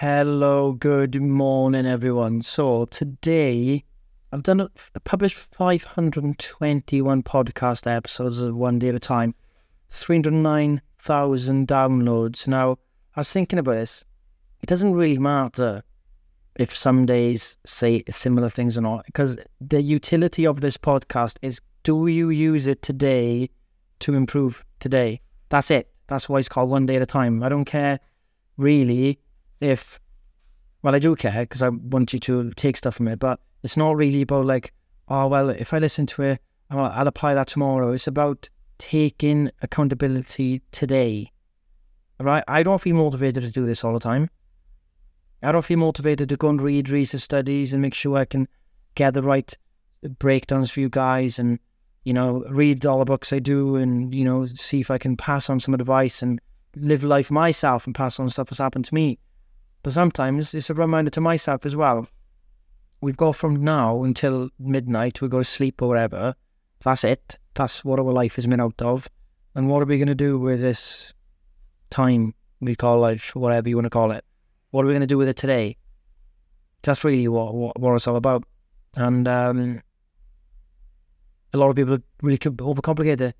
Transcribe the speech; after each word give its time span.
Hello, 0.00 0.72
good 0.72 1.22
morning, 1.22 1.86
everyone. 1.86 2.42
So 2.42 2.84
today 2.84 3.82
I've 4.30 4.42
done 4.42 4.60
a, 4.60 4.70
published 5.04 5.38
521 5.38 7.22
podcast 7.22 7.90
episodes 7.90 8.40
of 8.40 8.54
One 8.54 8.78
Day 8.78 8.90
at 8.90 8.94
a 8.94 8.98
Time, 8.98 9.34
309,000 9.88 11.66
downloads. 11.66 12.46
Now, 12.46 12.72
I 13.14 13.20
was 13.20 13.32
thinking 13.32 13.58
about 13.58 13.72
this. 13.72 14.04
It 14.60 14.66
doesn't 14.66 14.92
really 14.92 15.16
matter 15.16 15.82
if 16.56 16.76
some 16.76 17.06
days 17.06 17.56
say 17.64 18.02
similar 18.10 18.50
things 18.50 18.76
or 18.76 18.82
not, 18.82 19.06
because 19.06 19.38
the 19.62 19.80
utility 19.80 20.46
of 20.46 20.60
this 20.60 20.76
podcast 20.76 21.38
is 21.40 21.62
do 21.84 22.06
you 22.06 22.28
use 22.28 22.66
it 22.66 22.82
today 22.82 23.48
to 24.00 24.12
improve 24.12 24.62
today? 24.78 25.22
That's 25.48 25.70
it. 25.70 25.90
That's 26.06 26.28
why 26.28 26.40
it's 26.40 26.50
called 26.50 26.68
One 26.68 26.84
Day 26.84 26.96
at 26.96 27.02
a 27.02 27.06
Time. 27.06 27.42
I 27.42 27.48
don't 27.48 27.64
care 27.64 27.98
really 28.58 29.20
if 29.60 29.98
well 30.82 30.94
i 30.94 30.98
do 30.98 31.14
care 31.16 31.42
because 31.42 31.62
i 31.62 31.68
want 31.68 32.12
you 32.12 32.18
to 32.18 32.50
take 32.52 32.76
stuff 32.76 32.94
from 32.94 33.08
it 33.08 33.18
but 33.18 33.40
it's 33.62 33.76
not 33.76 33.96
really 33.96 34.22
about 34.22 34.46
like 34.46 34.72
oh 35.08 35.26
well 35.26 35.50
if 35.50 35.72
i 35.72 35.78
listen 35.78 36.06
to 36.06 36.22
it 36.22 36.40
i'll, 36.70 36.86
I'll 36.86 37.08
apply 37.08 37.34
that 37.34 37.48
tomorrow. 37.48 37.92
It's 37.92 38.06
about 38.06 38.48
taking 38.78 39.50
accountability 39.62 40.62
today. 40.72 41.32
Right? 42.18 42.44
I 42.48 42.62
don't 42.62 42.80
feel 42.80 42.96
motivated 42.96 43.42
to 43.42 43.50
do 43.50 43.66
this 43.66 43.84
all 43.84 43.92
the 43.92 44.00
time. 44.00 44.30
I 45.42 45.52
don't 45.52 45.64
feel 45.64 45.78
motivated 45.78 46.28
to 46.30 46.36
go 46.36 46.48
and 46.48 46.60
read 46.60 46.88
research 46.88 47.20
studies 47.20 47.72
and 47.72 47.82
make 47.82 47.94
sure 47.94 48.16
i 48.16 48.24
can 48.24 48.48
get 48.94 49.14
the 49.14 49.22
right 49.22 49.56
breakdowns 50.18 50.70
for 50.70 50.80
you 50.80 50.88
guys 50.88 51.38
and 51.38 51.58
you 52.04 52.12
know 52.12 52.42
read 52.48 52.86
all 52.86 52.98
the 52.98 53.04
books 53.04 53.32
i 53.32 53.38
do 53.38 53.76
and 53.76 54.14
you 54.14 54.24
know 54.24 54.46
see 54.46 54.80
if 54.80 54.90
i 54.90 54.96
can 54.96 55.16
pass 55.16 55.50
on 55.50 55.60
some 55.60 55.74
advice 55.74 56.22
and 56.22 56.40
live 56.74 57.04
life 57.04 57.30
myself 57.30 57.86
and 57.86 57.94
pass 57.94 58.18
on 58.18 58.28
stuff 58.30 58.48
that's 58.48 58.58
happened 58.58 58.86
to 58.86 58.94
me 58.94 59.18
but 59.86 59.92
sometimes 59.92 60.52
it's 60.52 60.68
a 60.68 60.74
reminder 60.74 61.12
to 61.12 61.20
myself 61.20 61.64
as 61.64 61.76
well. 61.76 62.08
We've 63.00 63.16
got 63.16 63.36
from 63.36 63.62
now 63.62 64.02
until 64.02 64.50
midnight, 64.58 65.22
we 65.22 65.28
go 65.28 65.38
to 65.38 65.44
sleep 65.44 65.80
or 65.80 65.86
whatever. 65.86 66.34
That's 66.82 67.04
it. 67.04 67.38
That's 67.54 67.84
what 67.84 68.00
our 68.00 68.10
life 68.10 68.36
is 68.36 68.48
made 68.48 68.60
out 68.60 68.82
of. 68.82 69.08
And 69.54 69.68
what 69.68 69.80
are 69.80 69.86
we 69.86 69.98
going 69.98 70.08
to 70.08 70.14
do 70.16 70.40
with 70.40 70.60
this 70.60 71.14
time 71.88 72.34
we 72.60 72.74
call 72.74 72.98
life, 72.98 73.36
whatever 73.36 73.68
you 73.68 73.76
want 73.76 73.84
to 73.84 73.90
call 73.90 74.10
it? 74.10 74.24
What 74.72 74.84
are 74.84 74.88
we 74.88 74.92
going 74.92 75.02
to 75.02 75.06
do 75.06 75.18
with 75.18 75.28
it 75.28 75.36
today? 75.36 75.76
That's 76.82 77.04
really 77.04 77.28
what, 77.28 77.54
what, 77.54 77.78
what 77.78 77.94
it's 77.94 78.08
all 78.08 78.16
about. 78.16 78.42
And 78.96 79.28
um, 79.28 79.82
a 81.54 81.58
lot 81.58 81.70
of 81.70 81.76
people 81.76 81.98
really 82.22 82.38
overcomplicate 82.38 83.20
it. 83.20 83.36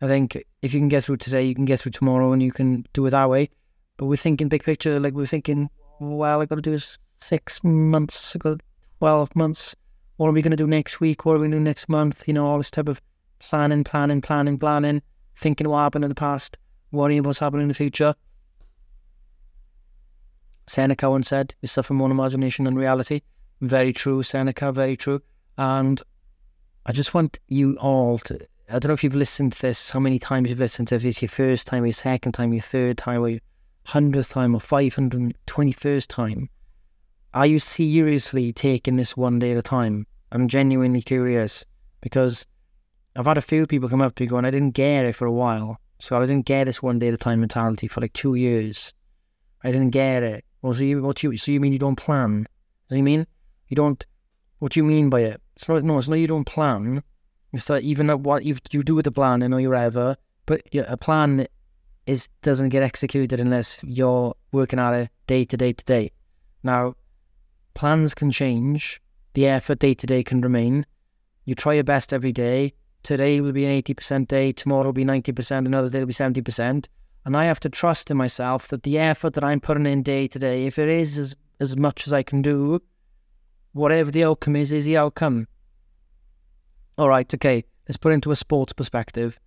I 0.00 0.06
think 0.06 0.42
if 0.62 0.72
you 0.72 0.80
can 0.80 0.88
get 0.88 1.04
through 1.04 1.18
today, 1.18 1.42
you 1.42 1.54
can 1.54 1.66
get 1.66 1.80
through 1.80 1.92
tomorrow 1.92 2.32
and 2.32 2.42
you 2.42 2.52
can 2.52 2.86
do 2.94 3.04
it 3.04 3.10
that 3.10 3.28
way. 3.28 3.50
But 3.98 4.06
we're 4.06 4.16
thinking 4.16 4.48
big 4.48 4.64
picture, 4.64 4.98
like 4.98 5.12
we're 5.12 5.26
thinking 5.26 5.68
well, 6.00 6.40
I 6.40 6.46
got 6.46 6.56
to 6.56 6.62
do 6.62 6.78
six 6.78 7.62
months, 7.62 8.34
I 8.34 8.38
got 8.38 8.60
12 8.98 9.36
months. 9.36 9.76
What 10.16 10.28
are 10.28 10.32
we 10.32 10.42
going 10.42 10.50
to 10.50 10.56
do 10.56 10.66
next 10.66 11.00
week? 11.00 11.24
What 11.24 11.34
are 11.34 11.38
we 11.38 11.44
going 11.44 11.52
to 11.52 11.58
do 11.58 11.62
next 11.64 11.88
month? 11.88 12.26
You 12.26 12.34
know, 12.34 12.46
all 12.46 12.58
this 12.58 12.70
type 12.70 12.88
of 12.88 13.00
planning, 13.38 13.84
planning, 13.84 14.20
planning, 14.20 14.58
planning, 14.58 15.02
thinking 15.36 15.68
what 15.68 15.78
happened 15.78 16.04
in 16.04 16.08
the 16.10 16.14
past, 16.14 16.58
worrying 16.90 17.22
what's 17.22 17.38
happening 17.38 17.62
in 17.62 17.68
the 17.68 17.74
future. 17.74 18.14
Seneca 20.66 21.10
once 21.10 21.28
said, 21.28 21.54
you 21.62 21.68
suffer 21.68 21.94
more 21.94 22.10
imagination 22.10 22.64
than 22.64 22.76
reality. 22.76 23.22
Very 23.60 23.92
true, 23.92 24.22
Seneca, 24.22 24.72
very 24.72 24.96
true. 24.96 25.20
And 25.58 26.02
I 26.86 26.92
just 26.92 27.12
want 27.12 27.38
you 27.48 27.76
all 27.78 28.18
to, 28.18 28.40
I 28.68 28.78
don't 28.78 28.88
know 28.88 28.94
if 28.94 29.04
you've 29.04 29.14
listened 29.14 29.54
to 29.54 29.62
this, 29.62 29.90
how 29.90 30.00
many 30.00 30.18
times 30.18 30.48
you've 30.48 30.60
listened 30.60 30.88
to 30.88 30.94
this, 30.94 31.04
if 31.04 31.08
it's 31.08 31.22
your 31.22 31.28
first 31.28 31.66
time, 31.66 31.84
your 31.84 31.92
second 31.92 32.32
time, 32.32 32.52
your 32.52 32.62
third 32.62 32.98
time, 32.98 33.20
or 33.20 33.28
your 33.28 33.40
hundredth 33.90 34.30
time 34.30 34.54
or 34.54 34.60
five 34.60 34.94
hundred 34.94 35.34
twenty 35.46 35.72
first 35.72 36.08
time, 36.10 36.48
are 37.34 37.46
you 37.46 37.58
seriously 37.58 38.52
taking 38.52 38.96
this 38.96 39.16
one 39.16 39.38
day 39.38 39.52
at 39.52 39.58
a 39.58 39.62
time? 39.62 40.06
I'm 40.32 40.48
genuinely 40.48 41.02
curious 41.02 41.64
because 42.00 42.46
I've 43.16 43.26
had 43.26 43.38
a 43.38 43.42
few 43.42 43.66
people 43.66 43.88
come 43.88 44.00
up 44.00 44.14
to 44.14 44.22
me 44.22 44.28
going, 44.28 44.44
I 44.44 44.50
didn't 44.50 44.72
get 44.72 45.04
it 45.04 45.14
for 45.14 45.26
a 45.26 45.32
while. 45.32 45.78
So 45.98 46.16
I 46.16 46.20
didn't 46.20 46.46
get 46.46 46.64
this 46.64 46.82
one 46.82 46.98
day 46.98 47.08
at 47.08 47.14
a 47.14 47.18
time 47.18 47.40
mentality 47.40 47.88
for 47.88 48.00
like 48.00 48.12
two 48.14 48.34
years. 48.34 48.94
I 49.62 49.70
didn't 49.70 49.90
get 49.90 50.22
it. 50.22 50.44
Well, 50.62 50.72
so 50.72 50.82
you, 50.82 51.02
what 51.02 51.22
you, 51.22 51.36
so 51.36 51.52
you 51.52 51.60
mean 51.60 51.72
you 51.72 51.78
don't 51.78 51.96
plan? 51.96 52.46
What 52.86 52.94
do 52.94 52.96
you 52.96 53.02
mean? 53.02 53.26
You 53.68 53.74
don't, 53.74 54.06
what 54.60 54.72
do 54.72 54.80
you 54.80 54.84
mean 54.84 55.10
by 55.10 55.20
it? 55.20 55.40
It's 55.56 55.68
not, 55.68 55.82
no, 55.82 55.98
it's 55.98 56.08
not 56.08 56.14
you 56.14 56.26
don't 56.26 56.46
plan. 56.46 57.02
It's 57.52 57.66
that 57.66 57.82
even 57.82 58.08
what 58.22 58.44
you 58.44 58.56
you 58.70 58.82
do 58.82 58.94
with 58.94 59.04
the 59.04 59.12
plan, 59.12 59.42
I 59.42 59.48
know 59.48 59.56
you're 59.56 59.74
ever, 59.74 60.16
but 60.46 60.62
a 60.74 60.96
plan 60.96 61.46
is 62.06 62.28
doesn't 62.42 62.70
get 62.70 62.82
executed 62.82 63.40
unless 63.40 63.82
you're 63.84 64.34
working 64.52 64.78
at 64.78 64.94
it 64.94 65.10
day 65.26 65.44
to 65.44 65.56
day 65.56 65.72
to 65.72 65.84
day. 65.84 66.10
Now, 66.62 66.94
plans 67.74 68.14
can 68.14 68.30
change, 68.30 69.00
the 69.34 69.46
effort 69.46 69.78
day 69.78 69.94
to 69.94 70.06
day 70.06 70.22
can 70.22 70.40
remain. 70.40 70.86
You 71.44 71.54
try 71.54 71.74
your 71.74 71.84
best 71.84 72.12
every 72.12 72.32
day. 72.32 72.74
Today 73.02 73.40
will 73.40 73.52
be 73.52 73.64
an 73.64 73.82
80% 73.82 74.28
day, 74.28 74.52
tomorrow 74.52 74.86
will 74.86 74.92
be 74.92 75.04
90%, 75.04 75.64
another 75.64 75.88
day 75.88 76.00
will 76.00 76.06
be 76.06 76.12
70%. 76.12 76.86
And 77.24 77.36
I 77.36 77.44
have 77.44 77.60
to 77.60 77.68
trust 77.68 78.10
in 78.10 78.16
myself 78.16 78.68
that 78.68 78.82
the 78.82 78.98
effort 78.98 79.34
that 79.34 79.44
I'm 79.44 79.60
putting 79.60 79.86
in 79.86 80.02
day 80.02 80.26
to 80.28 80.38
day, 80.38 80.66
if 80.66 80.78
it 80.78 80.88
is 80.88 81.16
as, 81.16 81.36
as 81.60 81.76
much 81.76 82.06
as 82.06 82.12
I 82.12 82.22
can 82.22 82.42
do, 82.42 82.82
whatever 83.72 84.10
the 84.10 84.24
outcome 84.24 84.56
is, 84.56 84.72
is 84.72 84.84
the 84.84 84.96
outcome. 84.96 85.46
All 86.98 87.08
right, 87.08 87.32
okay, 87.32 87.64
let's 87.88 87.96
put 87.96 88.12
into 88.12 88.30
a 88.30 88.36
sports 88.36 88.72
perspective. 88.72 89.40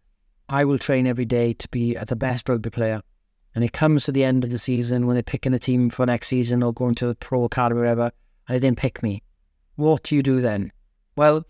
I 0.53 0.66
will 0.66 0.78
train 0.78 1.08
every 1.08 1.25
day 1.25 1.53
to 1.53 1.69
be 1.69 1.96
the 1.96 2.16
best 2.16 2.47
rugby 2.47 2.69
player. 2.69 3.02
And 3.56 3.64
it 3.64 3.74
comes 3.74 4.03
to 4.03 4.12
the 4.12 4.24
end 4.24 4.44
of 4.44 4.52
the 4.52 4.59
season 4.59 5.08
when 5.08 5.16
they're 5.16 5.24
picking 5.24 5.56
a 5.56 5.58
team 5.58 5.90
for 5.90 6.06
next 6.06 6.28
season 6.28 6.62
or 6.62 6.72
going 6.72 6.94
to 6.96 7.08
the 7.08 7.16
pro 7.16 7.46
academy 7.46 7.80
or 7.80 7.84
whatever, 7.86 8.12
and 8.47 8.56
they 8.56 8.59
didn't 8.59 8.78
pick 8.78 9.02
me. 9.02 9.24
What 9.78 10.03
do 10.03 10.16
you 10.16 10.22
do 10.22 10.42
then? 10.42 10.72
Well, 11.16 11.47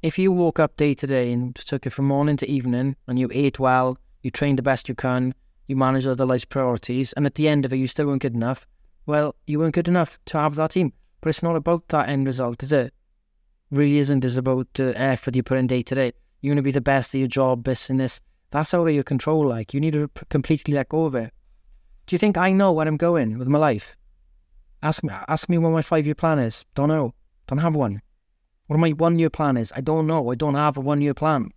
if 0.00 0.18
you 0.18 0.32
woke 0.32 0.58
up 0.58 0.78
day 0.78 0.94
to 0.94 1.06
day 1.06 1.30
and 1.30 1.54
took 1.56 1.84
it 1.84 1.90
from 1.90 2.06
morning 2.06 2.38
to 2.38 2.48
evening 2.48 2.96
and 3.06 3.18
you 3.18 3.28
ate 3.34 3.58
well, 3.58 3.98
you 4.22 4.30
trained 4.30 4.56
the 4.56 4.62
best 4.62 4.88
you 4.88 4.94
can, 4.94 5.34
you 5.66 5.76
managed 5.76 6.06
other 6.06 6.24
life's 6.24 6.46
priorities, 6.46 7.12
and 7.12 7.26
at 7.26 7.34
the 7.34 7.48
end 7.48 7.66
of 7.66 7.74
it 7.74 7.76
you 7.76 7.86
still 7.86 8.06
weren't 8.06 8.22
good 8.22 8.34
enough, 8.34 8.66
well, 9.04 9.34
you 9.46 9.58
weren't 9.58 9.74
good 9.74 9.88
enough 9.88 10.18
to 10.24 10.38
have 10.38 10.54
that 10.54 10.70
team. 10.70 10.94
But 11.20 11.28
it's 11.28 11.42
not 11.42 11.56
about 11.56 11.86
that 11.88 12.08
end 12.08 12.24
result, 12.24 12.62
is 12.62 12.72
it? 12.72 12.94
Really 13.70 13.98
isn't. 13.98 14.24
It's 14.24 14.38
about 14.38 14.72
the 14.72 14.98
effort 14.98 15.36
you 15.36 15.42
put 15.42 15.58
in 15.58 15.66
day 15.66 15.82
to 15.82 15.94
day. 15.94 16.12
You 16.40 16.52
want 16.52 16.58
to 16.60 16.62
be 16.62 16.70
the 16.70 16.80
best 16.80 17.14
at 17.14 17.18
your 17.18 17.28
job, 17.28 17.62
business, 17.62 18.22
that's 18.50 18.74
out 18.74 18.86
of 18.88 18.94
your 18.94 19.04
control. 19.04 19.46
Like 19.46 19.74
you 19.74 19.80
need 19.80 19.92
to 19.92 20.10
completely 20.28 20.74
let 20.74 20.88
go 20.88 21.04
of 21.04 21.14
it. 21.14 21.32
Do 22.06 22.14
you 22.14 22.18
think 22.18 22.36
I 22.36 22.52
know 22.52 22.72
where 22.72 22.86
I'm 22.86 22.96
going 22.96 23.38
with 23.38 23.48
my 23.48 23.58
life? 23.58 23.96
Ask 24.82 25.02
me. 25.02 25.10
Ask 25.28 25.48
me 25.48 25.58
what 25.58 25.70
my 25.70 25.82
five 25.82 26.06
year 26.06 26.14
plan 26.14 26.38
is. 26.38 26.64
Don't 26.74 26.88
know. 26.88 27.14
Don't 27.46 27.58
have 27.58 27.74
one. 27.74 28.00
What 28.66 28.78
my 28.78 28.90
one 28.90 29.18
year 29.18 29.30
plan 29.30 29.56
is? 29.56 29.72
I 29.74 29.80
don't 29.80 30.06
know. 30.06 30.30
I 30.30 30.34
don't 30.34 30.54
have 30.54 30.76
a 30.76 30.80
one 30.80 31.00
year 31.00 31.14
plan. 31.14 31.50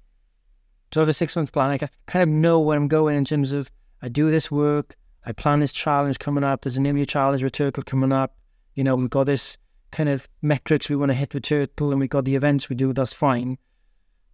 Do 0.90 1.00
I 1.00 1.02
have 1.02 1.10
a 1.10 1.14
six 1.14 1.36
month 1.36 1.54
plan? 1.54 1.72
I 1.72 1.78
kind 2.08 2.24
of 2.24 2.30
know 2.30 2.60
where 2.60 2.78
I'm 2.78 2.88
going 2.88 3.16
in 3.16 3.26
terms 3.26 3.54
of 3.54 3.72
I 4.02 4.10
do 4.10 4.30
this 4.30 4.52
work. 4.52 4.96
I 5.26 5.32
plan 5.32 5.60
this 5.60 5.74
challenge 5.74 6.20
coming 6.20 6.44
up. 6.44 6.62
There's 6.62 6.78
an 6.78 6.86
Imia 6.86 7.08
challenge 7.08 7.44
with 7.44 7.54
Turtle 7.54 7.84
coming 7.84 8.12
up. 8.12 8.36
You 8.74 8.84
know, 8.84 8.96
we've 8.96 9.10
got 9.10 9.26
this 9.26 9.58
kind 9.92 10.10
of 10.10 10.28
metrics 10.42 10.90
we 10.90 10.96
want 10.96 11.12
to 11.12 11.16
hit 11.16 11.34
with 11.34 11.44
Turtle, 11.44 11.92
and 11.92 12.00
we've 12.00 12.10
got 12.10 12.26
the 12.26 12.36
events 12.36 12.70
we 12.70 12.76
do. 12.76 12.92
That's 12.92 13.14
fine. 13.14 13.58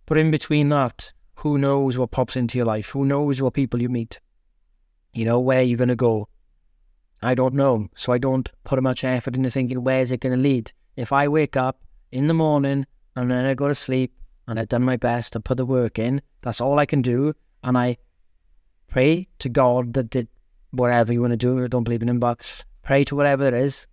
But 0.05 0.17
in 0.17 0.31
between 0.31 0.69
that, 0.69 1.11
who 1.37 1.57
knows 1.57 1.97
what 1.97 2.11
pops 2.11 2.35
into 2.35 2.57
your 2.57 2.65
life? 2.65 2.89
Who 2.89 3.05
knows 3.05 3.41
what 3.41 3.53
people 3.53 3.81
you 3.81 3.89
meet? 3.89 4.19
You 5.13 5.25
know, 5.25 5.39
where 5.39 5.61
you're 5.61 5.77
going 5.77 5.89
to 5.89 5.95
go? 5.95 6.29
I 7.21 7.35
don't 7.35 7.53
know. 7.53 7.89
So 7.95 8.11
I 8.11 8.17
don't 8.17 8.51
put 8.63 8.81
much 8.81 9.03
effort 9.03 9.35
into 9.35 9.51
thinking, 9.51 9.83
where's 9.83 10.11
it 10.11 10.21
going 10.21 10.35
to 10.35 10.41
lead? 10.41 10.71
If 10.95 11.13
I 11.13 11.27
wake 11.27 11.55
up 11.55 11.79
in 12.11 12.27
the 12.27 12.33
morning 12.33 12.87
and 13.15 13.29
then 13.29 13.45
I 13.45 13.53
go 13.53 13.67
to 13.67 13.75
sleep 13.75 14.13
and 14.47 14.59
I've 14.59 14.69
done 14.69 14.83
my 14.83 14.97
best 14.97 15.33
to 15.33 15.39
put 15.39 15.57
the 15.57 15.65
work 15.65 15.99
in, 15.99 16.23
that's 16.41 16.59
all 16.59 16.79
I 16.79 16.87
can 16.87 17.03
do. 17.03 17.35
And 17.63 17.77
I 17.77 17.97
pray 18.87 19.27
to 19.37 19.49
God 19.49 19.93
that 19.93 20.09
did 20.09 20.27
whatever 20.71 21.13
you 21.13 21.21
want 21.21 21.33
to 21.33 21.37
do. 21.37 21.63
I 21.63 21.67
don't 21.67 21.83
believe 21.83 22.01
in 22.01 22.09
him, 22.09 22.19
but 22.19 22.65
pray 22.81 23.03
to 23.03 23.15
whatever 23.15 23.47
it 23.47 23.53
is, 23.53 23.85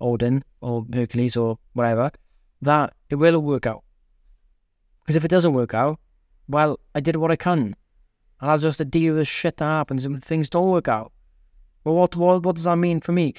Odin 0.00 0.42
or 0.60 0.84
Hercules 0.92 1.36
or 1.36 1.58
whatever, 1.74 2.10
that 2.62 2.92
it 3.08 3.16
will 3.16 3.38
work 3.38 3.66
out. 3.66 3.84
Because 5.04 5.14
if 5.14 5.24
it 5.24 5.30
doesn't 5.30 5.52
work 5.52 5.72
out, 5.72 6.00
well, 6.48 6.78
I 6.94 7.00
did 7.00 7.16
what 7.16 7.30
I 7.30 7.36
can. 7.36 7.76
And 8.40 8.50
I'll 8.50 8.58
just 8.58 8.90
deal 8.90 9.14
with 9.14 9.18
the 9.18 9.24
shit 9.24 9.56
that 9.58 9.64
happens 9.64 10.04
and 10.04 10.22
things 10.22 10.48
don't 10.48 10.70
work 10.70 10.88
out. 10.88 11.12
Well, 11.84 11.94
what, 11.94 12.16
what, 12.16 12.42
what 12.42 12.56
does 12.56 12.64
that 12.64 12.76
mean 12.76 13.00
for 13.00 13.12
me? 13.12 13.34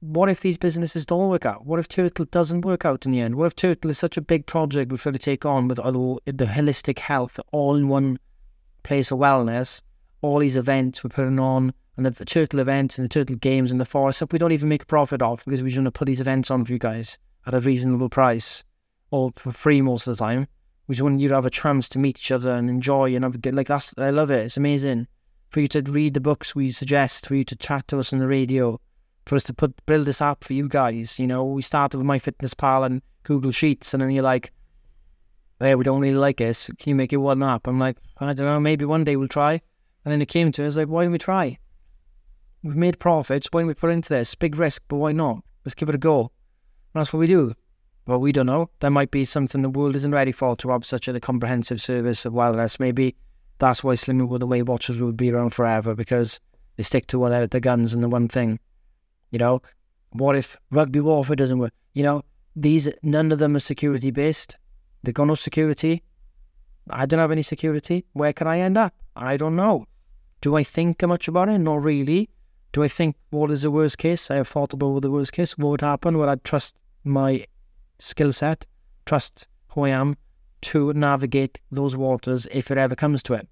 What 0.00 0.28
if 0.28 0.40
these 0.40 0.58
businesses 0.58 1.06
don't 1.06 1.28
work 1.28 1.46
out? 1.46 1.66
What 1.66 1.78
if 1.78 1.88
Turtle 1.88 2.24
doesn't 2.24 2.64
work 2.64 2.84
out 2.84 3.06
in 3.06 3.12
the 3.12 3.20
end? 3.20 3.34
What 3.34 3.46
if 3.46 3.56
Turtle 3.56 3.90
is 3.90 3.98
such 3.98 4.16
a 4.16 4.22
big 4.22 4.46
project 4.46 4.90
we've 4.90 5.02
got 5.02 5.12
to 5.12 5.18
take 5.18 5.44
on 5.44 5.68
with 5.68 5.78
other, 5.78 6.16
the 6.24 6.46
holistic 6.46 6.98
health, 6.98 7.38
all 7.52 7.76
in 7.76 7.88
one 7.88 8.18
place 8.82 9.10
of 9.10 9.18
wellness, 9.18 9.82
all 10.22 10.38
these 10.38 10.56
events 10.56 11.04
we're 11.04 11.10
putting 11.10 11.38
on, 11.38 11.74
and 11.96 12.06
the 12.06 12.24
Turtle 12.24 12.60
events 12.60 12.98
and 12.98 13.04
the 13.04 13.08
Turtle 13.10 13.36
games 13.36 13.70
and 13.70 13.80
the 13.80 13.84
forest 13.84 14.18
stuff 14.18 14.32
we 14.32 14.38
don't 14.38 14.52
even 14.52 14.68
make 14.68 14.84
a 14.84 14.86
profit 14.86 15.20
off 15.20 15.44
because 15.44 15.62
we're 15.62 15.74
going 15.74 15.84
to 15.84 15.90
put 15.90 16.06
these 16.06 16.20
events 16.20 16.50
on 16.50 16.64
for 16.64 16.72
you 16.72 16.78
guys 16.78 17.18
at 17.46 17.54
a 17.54 17.60
reasonable 17.60 18.08
price 18.08 18.64
or 19.10 19.32
for 19.34 19.52
free 19.52 19.82
most 19.82 20.06
of 20.06 20.16
the 20.16 20.24
time. 20.24 20.46
We 20.90 20.96
just 20.96 21.04
want 21.04 21.20
you 21.20 21.28
to 21.28 21.36
have 21.36 21.46
a 21.46 21.50
chance 21.50 21.88
to 21.90 22.00
meet 22.00 22.18
each 22.18 22.32
other 22.32 22.50
and 22.50 22.68
enjoy 22.68 23.14
and 23.14 23.22
have 23.22 23.36
a 23.36 23.38
good 23.38 23.54
like 23.54 23.68
that's 23.68 23.94
I 23.96 24.10
love 24.10 24.32
it. 24.32 24.46
It's 24.46 24.56
amazing 24.56 25.06
for 25.48 25.60
you 25.60 25.68
to 25.68 25.82
read 25.82 26.14
the 26.14 26.20
books 26.20 26.56
we 26.56 26.72
suggest, 26.72 27.28
for 27.28 27.36
you 27.36 27.44
to 27.44 27.54
chat 27.54 27.86
to 27.86 28.00
us 28.00 28.12
on 28.12 28.18
the 28.18 28.26
radio, 28.26 28.80
for 29.24 29.36
us 29.36 29.44
to 29.44 29.54
put 29.54 29.86
build 29.86 30.06
this 30.06 30.20
app 30.20 30.42
for 30.42 30.52
you 30.52 30.68
guys. 30.68 31.16
You 31.20 31.28
know, 31.28 31.44
we 31.44 31.62
started 31.62 31.98
with 31.98 32.08
MyFitnessPal 32.08 32.84
and 32.84 33.02
Google 33.22 33.52
Sheets, 33.52 33.94
and 33.94 34.02
then 34.02 34.10
you're 34.10 34.24
like, 34.24 34.52
"Hey, 35.60 35.76
we 35.76 35.84
don't 35.84 36.00
really 36.00 36.18
like 36.18 36.38
this. 36.38 36.68
Can 36.80 36.90
you 36.90 36.96
make 36.96 37.12
it 37.12 37.18
one 37.18 37.40
app?" 37.40 37.68
I'm 37.68 37.78
like, 37.78 37.98
"I 38.18 38.32
don't 38.32 38.46
know. 38.46 38.58
Maybe 38.58 38.84
one 38.84 39.04
day 39.04 39.14
we'll 39.14 39.28
try." 39.28 39.62
And 40.04 40.10
then 40.10 40.20
it 40.20 40.26
came 40.26 40.50
to 40.50 40.66
us 40.66 40.76
like, 40.76 40.88
"Why 40.88 41.04
don't 41.04 41.12
we 41.12 41.18
try? 41.18 41.56
We've 42.64 42.74
made 42.74 42.98
profits. 42.98 43.46
Why 43.52 43.60
don't 43.60 43.68
we 43.68 43.74
put 43.74 43.92
into 43.92 44.08
this? 44.08 44.34
Big 44.34 44.58
risk, 44.58 44.82
but 44.88 44.96
why 44.96 45.12
not? 45.12 45.44
Let's 45.64 45.76
give 45.76 45.88
it 45.88 45.94
a 45.94 45.98
go." 45.98 46.32
And 46.92 47.00
that's 47.00 47.12
what 47.12 47.20
we 47.20 47.28
do. 47.28 47.54
Well, 48.10 48.18
we 48.18 48.32
don't 48.32 48.46
know. 48.46 48.70
There 48.80 48.90
might 48.90 49.12
be 49.12 49.24
something 49.24 49.62
the 49.62 49.70
world 49.70 49.94
isn't 49.94 50.10
ready 50.10 50.32
for 50.32 50.56
to 50.56 50.70
have 50.70 50.84
such 50.84 51.06
a 51.06 51.20
comprehensive 51.20 51.80
service 51.80 52.26
of 52.26 52.32
wildness. 52.32 52.80
Maybe 52.80 53.14
that's 53.60 53.84
why 53.84 53.94
Slimming 53.94 54.36
the 54.40 54.48
Weight 54.48 54.64
Watchers 54.66 55.00
will 55.00 55.12
be 55.12 55.30
around 55.30 55.50
forever 55.50 55.94
because 55.94 56.40
they 56.76 56.82
stick 56.82 57.06
to 57.06 57.20
whatever 57.20 57.46
the 57.46 57.60
guns 57.60 57.94
and 57.94 58.02
the 58.02 58.08
one 58.08 58.26
thing. 58.26 58.58
You 59.30 59.38
know, 59.38 59.62
what 60.08 60.34
if 60.34 60.56
rugby 60.72 60.98
warfare 60.98 61.36
doesn't 61.36 61.60
work? 61.60 61.72
You 61.94 62.02
know, 62.02 62.22
these 62.56 62.90
none 63.04 63.30
of 63.30 63.38
them 63.38 63.54
are 63.54 63.60
security 63.60 64.10
based. 64.10 64.58
They've 65.04 65.14
got 65.14 65.28
no 65.28 65.36
security. 65.36 66.02
I 66.90 67.06
don't 67.06 67.20
have 67.20 67.30
any 67.30 67.42
security. 67.42 68.06
Where 68.14 68.32
can 68.32 68.48
I 68.48 68.58
end 68.58 68.76
up? 68.76 68.92
I 69.14 69.36
don't 69.36 69.54
know. 69.54 69.86
Do 70.40 70.56
I 70.56 70.64
think 70.64 71.00
much 71.06 71.28
about 71.28 71.48
it? 71.48 71.58
Not 71.58 71.84
really. 71.84 72.28
Do 72.72 72.82
I 72.82 72.88
think 72.88 73.14
what 73.30 73.52
is 73.52 73.62
the 73.62 73.70
worst 73.70 73.98
case? 73.98 74.32
I 74.32 74.34
have 74.34 74.48
thought 74.48 74.72
about 74.72 75.02
the 75.02 75.12
worst 75.12 75.32
case. 75.32 75.56
What 75.56 75.70
would 75.70 75.80
happen? 75.82 76.18
Would 76.18 76.28
I 76.28 76.34
trust 76.34 76.74
my 77.04 77.46
skill 78.00 78.32
set, 78.32 78.66
trust 79.06 79.46
who 79.68 79.84
I 79.84 79.90
am 79.90 80.16
to 80.62 80.92
navigate 80.92 81.60
those 81.70 81.96
waters 81.96 82.46
if 82.50 82.70
it 82.70 82.78
ever 82.78 82.96
comes 82.96 83.22
to 83.24 83.34
it? 83.34 83.48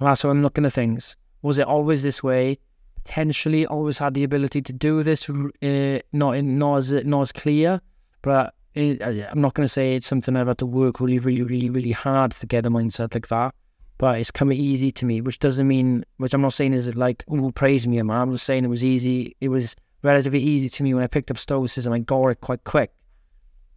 That's 0.00 0.24
what 0.24 0.30
I'm 0.30 0.42
looking 0.42 0.64
at 0.64 0.72
things. 0.72 1.16
Was 1.42 1.58
it 1.58 1.66
always 1.66 2.02
this 2.02 2.22
way? 2.22 2.58
Potentially, 3.04 3.66
always 3.66 3.98
had 3.98 4.14
the 4.14 4.24
ability 4.24 4.62
to 4.62 4.72
do 4.72 5.02
this. 5.02 5.28
Uh, 5.28 6.00
not 6.12 6.36
in, 6.36 6.58
not 6.58 6.76
as 6.76 6.92
not 6.92 7.22
as 7.22 7.32
clear, 7.32 7.80
but 8.22 8.54
it, 8.74 9.02
I'm 9.02 9.40
not 9.40 9.54
going 9.54 9.64
to 9.64 9.68
say 9.68 9.94
it's 9.94 10.06
something 10.06 10.36
I've 10.36 10.46
had 10.46 10.58
to 10.58 10.66
work 10.66 11.00
really, 11.00 11.18
really, 11.18 11.42
really, 11.42 11.70
really 11.70 11.92
hard 11.92 12.32
to 12.32 12.46
get 12.46 12.66
a 12.66 12.70
mindset 12.70 13.14
like 13.14 13.28
that. 13.28 13.54
But 13.98 14.18
it's 14.18 14.30
come 14.30 14.52
easy 14.52 14.90
to 14.92 15.04
me, 15.04 15.20
which 15.20 15.38
doesn't 15.38 15.66
mean, 15.66 16.04
which 16.16 16.32
I'm 16.32 16.40
not 16.40 16.54
saying 16.54 16.72
is 16.72 16.94
like, 16.94 17.24
oh, 17.28 17.50
praise 17.50 17.86
me, 17.86 18.00
man. 18.02 18.16
I'm 18.16 18.32
just 18.32 18.46
saying 18.46 18.64
it 18.64 18.68
was 18.68 18.84
easy. 18.84 19.36
It 19.40 19.48
was 19.48 19.76
relatively 20.02 20.40
easy 20.40 20.68
to 20.70 20.82
me 20.82 20.94
when 20.94 21.02
I 21.02 21.06
picked 21.06 21.30
up 21.30 21.38
Stoicism. 21.38 21.92
I 21.92 21.98
got 21.98 22.28
it 22.28 22.40
quite 22.40 22.64
quick. 22.64 22.92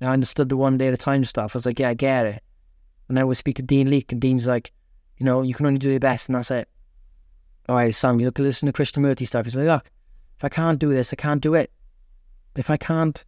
I 0.03 0.13
understood 0.13 0.49
the 0.49 0.57
one 0.57 0.77
day 0.77 0.87
at 0.87 0.93
a 0.93 0.97
time 0.97 1.25
stuff. 1.25 1.55
I 1.55 1.57
was 1.57 1.65
like, 1.65 1.79
yeah, 1.79 1.89
I 1.89 1.93
get 1.93 2.25
it. 2.25 2.43
And 3.09 3.19
I 3.19 3.23
would 3.23 3.37
speak 3.37 3.57
to 3.57 3.61
Dean 3.61 3.89
Leake, 3.89 4.11
and 4.11 4.21
Dean's 4.21 4.47
like, 4.47 4.71
you 5.17 5.25
know, 5.25 5.41
you 5.41 5.53
can 5.53 5.65
only 5.65 5.79
do 5.79 5.89
your 5.89 5.99
best, 5.99 6.29
and 6.29 6.35
that's 6.35 6.51
it. 6.51 6.67
All 7.69 7.75
right, 7.75 7.93
Sam, 7.95 8.19
you 8.19 8.25
look 8.25 8.39
at 8.39 8.43
listen 8.43 8.71
to 8.71 8.73
Krishnamurti 8.73 9.27
stuff. 9.27 9.45
He's 9.45 9.55
like, 9.55 9.65
look, 9.65 9.89
if 10.37 10.43
I 10.43 10.49
can't 10.49 10.79
do 10.79 10.89
this, 10.89 11.13
I 11.13 11.15
can't 11.15 11.41
do 11.41 11.53
it. 11.53 11.71
If 12.55 12.69
I 12.69 12.77
can't, 12.77 13.23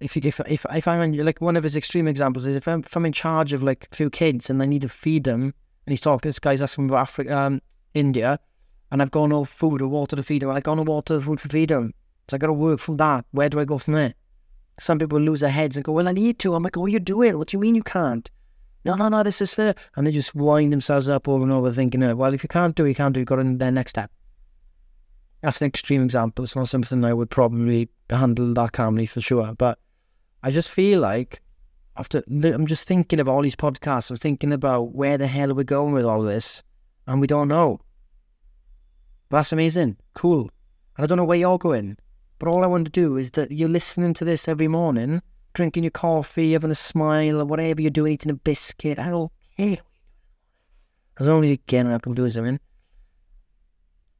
if 0.00 0.16
you, 0.16 0.22
if 0.24 0.40
if 0.40 0.66
if 0.74 0.88
I'm 0.88 1.00
in, 1.00 1.24
like 1.24 1.40
one 1.40 1.56
of 1.56 1.62
his 1.62 1.76
extreme 1.76 2.08
examples 2.08 2.46
is 2.46 2.56
if 2.56 2.66
I'm 2.66 2.80
if 2.80 2.96
I'm 2.96 3.06
in 3.06 3.12
charge 3.12 3.52
of 3.52 3.62
like 3.62 3.88
a 3.92 3.94
few 3.94 4.10
kids 4.10 4.50
and 4.50 4.62
I 4.62 4.66
need 4.66 4.82
to 4.82 4.88
feed 4.88 5.24
them, 5.24 5.42
and 5.42 5.92
he's 5.92 6.00
talking, 6.00 6.28
this 6.28 6.38
guy's 6.38 6.62
asking 6.62 6.88
about 6.88 7.02
Africa, 7.02 7.38
um, 7.38 7.62
India, 7.94 8.38
and 8.90 9.00
I've 9.00 9.10
got 9.10 9.26
no 9.26 9.44
food 9.44 9.80
or 9.80 9.88
water 9.88 10.16
to 10.16 10.22
feed 10.22 10.42
them. 10.42 10.50
I've 10.50 10.64
got 10.64 10.74
no 10.74 10.82
water 10.82 11.16
or 11.16 11.20
food 11.20 11.38
to 11.40 11.48
feed 11.48 11.70
them, 11.70 11.94
so 12.28 12.36
I 12.36 12.38
got 12.38 12.48
to 12.48 12.52
work 12.52 12.80
from 12.80 12.96
that. 12.96 13.24
Where 13.30 13.48
do 13.48 13.60
I 13.60 13.64
go 13.64 13.78
from 13.78 13.94
there? 13.94 14.14
Some 14.80 14.98
people 14.98 15.20
lose 15.20 15.40
their 15.40 15.50
heads 15.50 15.76
and 15.76 15.84
go, 15.84 15.92
well, 15.92 16.08
I 16.08 16.12
need 16.12 16.38
to. 16.40 16.54
I'm 16.54 16.62
like, 16.62 16.76
what 16.76 16.86
are 16.86 16.88
you 16.88 17.00
doing? 17.00 17.38
What 17.38 17.48
do 17.48 17.56
you 17.56 17.60
mean 17.60 17.74
you 17.74 17.82
can't? 17.82 18.30
No, 18.84 18.94
no, 18.94 19.08
no, 19.08 19.22
this 19.22 19.40
is 19.40 19.54
fair. 19.54 19.74
And 19.96 20.06
they 20.06 20.10
just 20.10 20.34
wind 20.34 20.72
themselves 20.72 21.08
up 21.08 21.28
over 21.28 21.44
and 21.44 21.52
over 21.52 21.70
thinking, 21.70 22.02
oh, 22.02 22.16
well, 22.16 22.34
if 22.34 22.42
you 22.42 22.48
can't 22.48 22.74
do 22.74 22.84
it, 22.84 22.88
you 22.88 22.94
can't 22.94 23.14
do 23.14 23.20
it, 23.20 23.22
you 23.22 23.26
got 23.26 23.36
to 23.36 23.44
the 23.44 23.70
next 23.70 23.90
step. 23.90 24.10
That's 25.42 25.60
an 25.60 25.68
extreme 25.68 26.02
example. 26.02 26.44
It's 26.44 26.56
not 26.56 26.68
something 26.68 27.04
I 27.04 27.12
would 27.12 27.30
probably 27.30 27.88
handle 28.10 28.54
that 28.54 28.72
calmly 28.72 29.06
for 29.06 29.20
sure. 29.20 29.54
But 29.54 29.78
I 30.42 30.50
just 30.50 30.70
feel 30.70 31.00
like 31.00 31.40
after 31.96 32.22
I'm 32.28 32.66
just 32.66 32.88
thinking 32.88 33.20
about 33.20 33.32
all 33.32 33.42
these 33.42 33.56
podcasts, 33.56 34.10
I'm 34.10 34.16
thinking 34.16 34.52
about 34.52 34.94
where 34.94 35.18
the 35.18 35.26
hell 35.26 35.50
are 35.50 35.54
we 35.54 35.64
going 35.64 35.92
with 35.92 36.04
all 36.04 36.22
this, 36.22 36.62
and 37.06 37.20
we 37.20 37.26
don't 37.26 37.48
know. 37.48 37.80
That's 39.30 39.52
amazing, 39.52 39.96
cool. 40.14 40.50
And 40.96 41.04
I 41.04 41.06
don't 41.06 41.18
know 41.18 41.24
where 41.24 41.38
you're 41.38 41.58
going. 41.58 41.96
But 42.42 42.50
all 42.50 42.64
I 42.64 42.66
want 42.66 42.86
to 42.86 42.90
do 42.90 43.18
is 43.18 43.30
that 43.32 43.52
you're 43.52 43.68
listening 43.68 44.14
to 44.14 44.24
this 44.24 44.48
every 44.48 44.66
morning, 44.66 45.22
drinking 45.54 45.84
your 45.84 45.92
coffee, 45.92 46.54
having 46.54 46.72
a 46.72 46.74
smile, 46.74 47.40
or 47.40 47.44
whatever 47.44 47.80
you're 47.80 47.92
doing, 47.92 48.14
eating 48.14 48.32
a 48.32 48.34
biscuit. 48.34 48.98
I 48.98 49.10
don't 49.10 49.30
care. 49.56 49.76
As 51.20 51.28
long 51.28 51.44
as 51.44 51.50
you're 51.50 51.58
getting 51.68 51.92
up 51.92 52.04
and 52.04 52.16
doing 52.16 52.32
something. 52.32 52.58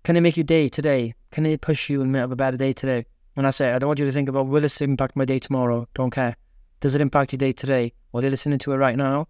Can 0.04 0.16
it 0.16 0.20
make 0.20 0.36
your 0.36 0.44
day 0.44 0.68
today? 0.68 1.16
Can 1.32 1.46
it 1.46 1.62
push 1.62 1.90
you 1.90 2.00
and 2.00 2.14
have 2.14 2.30
a 2.30 2.36
better 2.36 2.56
day 2.56 2.72
today? 2.72 3.06
And 3.34 3.44
I 3.44 3.50
say, 3.50 3.72
I 3.72 3.80
don't 3.80 3.88
want 3.88 3.98
you 3.98 4.06
to 4.06 4.12
think 4.12 4.28
about, 4.28 4.46
will 4.46 4.60
this 4.60 4.80
impact 4.80 5.16
my 5.16 5.24
day 5.24 5.40
tomorrow? 5.40 5.88
Don't 5.92 6.12
care. 6.12 6.36
Does 6.78 6.94
it 6.94 7.00
impact 7.00 7.32
your 7.32 7.38
day 7.38 7.50
today? 7.50 7.92
While 8.12 8.22
you're 8.22 8.30
listening 8.30 8.60
to 8.60 8.72
it 8.72 8.76
right 8.76 8.96
now, 8.96 9.26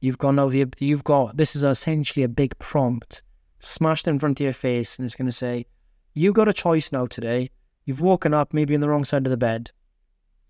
you've 0.00 0.18
got 0.18 0.32
now 0.32 0.48
the, 0.48 0.66
you've 0.80 1.04
got, 1.04 1.36
this 1.36 1.54
is 1.54 1.62
essentially 1.62 2.24
a 2.24 2.28
big 2.28 2.58
prompt 2.58 3.22
smashed 3.60 4.08
in 4.08 4.18
front 4.18 4.40
of 4.40 4.44
your 4.44 4.52
face, 4.52 4.98
and 4.98 5.06
it's 5.06 5.14
going 5.14 5.26
to 5.26 5.30
say, 5.32 5.66
you've 6.14 6.34
got 6.34 6.48
a 6.48 6.52
choice 6.52 6.90
now 6.90 7.06
today 7.06 7.52
You've 7.84 8.00
woken 8.00 8.32
up 8.32 8.54
maybe 8.54 8.74
on 8.74 8.80
the 8.80 8.88
wrong 8.88 9.04
side 9.04 9.26
of 9.26 9.30
the 9.30 9.36
bed. 9.36 9.70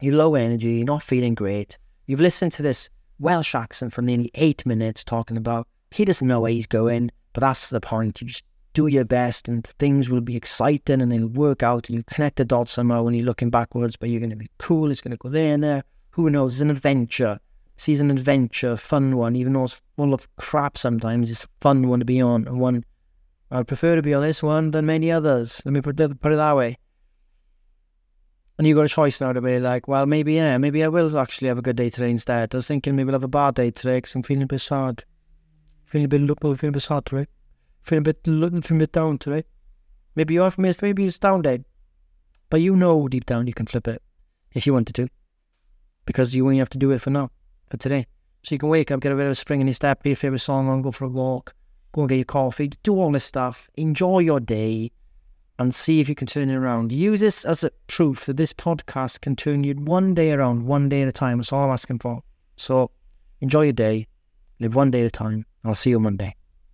You're 0.00 0.14
low 0.14 0.34
energy, 0.34 0.74
you're 0.74 0.86
not 0.86 1.02
feeling 1.02 1.34
great. 1.34 1.78
You've 2.06 2.20
listened 2.20 2.52
to 2.52 2.62
this 2.62 2.90
Welsh 3.18 3.54
accent 3.54 3.92
for 3.92 4.02
nearly 4.02 4.30
eight 4.34 4.64
minutes 4.66 5.04
talking 5.04 5.36
about 5.36 5.66
he 5.90 6.04
doesn't 6.04 6.26
know 6.26 6.40
where 6.40 6.50
he's 6.50 6.66
going, 6.66 7.10
but 7.32 7.40
that's 7.40 7.70
the 7.70 7.80
point. 7.80 8.20
You 8.20 8.28
just 8.28 8.44
do 8.72 8.88
your 8.88 9.04
best 9.04 9.48
and 9.48 9.64
things 9.78 10.10
will 10.10 10.20
be 10.20 10.36
exciting 10.36 11.00
and 11.00 11.10
they'll 11.10 11.28
work 11.28 11.62
out 11.62 11.88
and 11.88 11.96
you 11.96 12.04
connect 12.04 12.36
the 12.36 12.44
dots 12.44 12.72
somehow 12.72 13.04
when 13.04 13.14
you're 13.14 13.24
looking 13.24 13.50
backwards, 13.50 13.96
but 13.96 14.08
you're 14.08 14.20
going 14.20 14.30
to 14.30 14.36
be 14.36 14.50
cool. 14.58 14.90
It's 14.90 15.00
going 15.00 15.12
to 15.12 15.16
go 15.16 15.28
there 15.28 15.54
and 15.54 15.62
there. 15.62 15.84
Who 16.10 16.30
knows? 16.30 16.54
It's 16.54 16.60
an 16.60 16.70
adventure. 16.70 17.38
See, 17.76 17.92
it's 17.92 18.00
an 18.00 18.10
adventure, 18.10 18.76
fun 18.76 19.16
one, 19.16 19.36
even 19.36 19.52
though 19.52 19.64
it's 19.64 19.80
full 19.96 20.14
of 20.14 20.28
crap 20.36 20.76
sometimes. 20.76 21.30
It's 21.30 21.44
a 21.44 21.48
fun 21.60 21.88
one 21.88 22.00
to 22.00 22.04
be 22.04 22.20
on 22.20 22.46
and 22.46 22.60
one 22.60 22.84
I 23.50 23.62
prefer 23.62 23.94
to 23.94 24.02
be 24.02 24.14
on 24.14 24.22
this 24.22 24.42
one 24.42 24.72
than 24.72 24.86
many 24.86 25.12
others. 25.12 25.62
Let 25.64 25.72
me 25.72 25.80
put 25.80 26.00
it 26.00 26.18
that 26.20 26.56
way. 26.56 26.76
And 28.56 28.66
you 28.66 28.74
got 28.74 28.84
a 28.84 28.88
choice 28.88 29.20
now 29.20 29.32
to 29.32 29.40
be 29.40 29.58
like, 29.58 29.88
well, 29.88 30.06
maybe, 30.06 30.34
yeah, 30.34 30.58
maybe 30.58 30.84
I 30.84 30.88
will 30.88 31.18
actually 31.18 31.48
have 31.48 31.58
a 31.58 31.62
good 31.62 31.76
day 31.76 31.90
today 31.90 32.10
instead. 32.10 32.54
I 32.54 32.58
was 32.58 32.68
thinking 32.68 32.94
maybe 32.94 33.08
I'll 33.08 33.14
have 33.14 33.24
a 33.24 33.28
bad 33.28 33.56
day 33.56 33.72
today 33.72 33.96
because 33.96 34.14
I'm 34.14 34.22
feeling 34.22 34.44
a 34.44 34.46
bit 34.46 34.60
sad. 34.60 35.02
Feeling 35.86 36.04
a 36.04 36.08
bit, 36.08 36.20
look, 36.20 36.40
feeling 36.40 36.68
a 36.68 36.72
bit 36.72 36.82
sad 36.82 37.04
today. 37.04 37.26
Feeling 37.82 38.02
a 38.02 38.12
bit, 38.12 38.18
feeling 38.24 38.52
a 38.52 38.74
bit 38.78 38.92
down 38.92 39.18
today. 39.18 39.44
Maybe 40.14 40.34
you're, 40.34 40.52
maybe 40.56 41.04
it's 41.04 41.18
down 41.18 41.42
day. 41.42 41.64
But 42.48 42.60
you 42.60 42.76
know 42.76 43.08
deep 43.08 43.26
down 43.26 43.48
you 43.48 43.54
can 43.54 43.66
flip 43.66 43.88
it 43.88 44.00
if 44.52 44.66
you 44.66 44.72
wanted 44.72 44.94
to. 44.94 45.08
Because 46.06 46.36
you 46.36 46.44
only 46.44 46.58
have 46.58 46.70
to 46.70 46.78
do 46.78 46.92
it 46.92 47.00
for 47.00 47.10
now, 47.10 47.30
for 47.70 47.76
today. 47.76 48.06
So 48.44 48.54
you 48.54 48.58
can 48.58 48.68
wake 48.68 48.92
up, 48.92 49.00
get 49.00 49.10
a 49.10 49.16
bit 49.16 49.24
of 49.24 49.32
a 49.32 49.34
spring 49.34 49.62
in 49.62 49.66
your 49.66 49.74
step, 49.74 50.02
be 50.04 50.10
your 50.10 50.16
favourite 50.16 50.40
song 50.40 50.68
on, 50.68 50.82
go 50.82 50.92
for 50.92 51.06
a 51.06 51.08
walk, 51.08 51.54
go 51.92 52.02
and 52.02 52.08
get 52.08 52.16
your 52.16 52.24
coffee, 52.24 52.68
do 52.84 53.00
all 53.00 53.10
this 53.10 53.24
stuff, 53.24 53.68
enjoy 53.74 54.20
your 54.20 54.38
day 54.38 54.92
and 55.58 55.74
see 55.74 56.00
if 56.00 56.08
you 56.08 56.14
can 56.14 56.26
turn 56.26 56.50
it 56.50 56.54
around. 56.54 56.92
Use 56.92 57.20
this 57.20 57.44
as 57.44 57.62
a 57.62 57.70
proof 57.86 58.26
that 58.26 58.36
this 58.36 58.52
podcast 58.52 59.20
can 59.20 59.36
turn 59.36 59.64
you 59.64 59.74
one 59.74 60.14
day 60.14 60.32
around, 60.32 60.66
one 60.66 60.88
day 60.88 61.02
at 61.02 61.08
a 61.08 61.12
time. 61.12 61.38
That's 61.38 61.52
all 61.52 61.64
I'm 61.64 61.70
asking 61.70 62.00
for. 62.00 62.22
So 62.56 62.90
enjoy 63.40 63.62
your 63.62 63.72
day, 63.72 64.06
live 64.60 64.74
one 64.74 64.90
day 64.90 65.00
at 65.00 65.06
a 65.06 65.10
time. 65.10 65.32
And 65.34 65.44
I'll 65.64 65.74
see 65.74 65.90
you 65.90 66.00
Monday. 66.00 66.34